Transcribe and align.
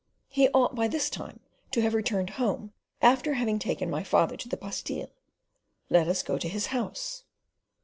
"He 0.29 0.49
ought 0.49 0.73
by 0.73 0.87
this 0.87 1.11
time 1.11 1.41
to 1.69 1.81
have 1.83 1.93
returned 1.93 2.31
home, 2.31 2.73
after 3.03 3.35
having 3.35 3.59
taken 3.59 3.87
my 3.87 4.01
father 4.03 4.35
to 4.35 4.49
the 4.49 4.57
Bastile. 4.57 5.11
Let 5.91 6.07
us 6.07 6.23
go 6.23 6.39
to 6.39 6.49
his 6.49 6.65
house." 6.73 7.23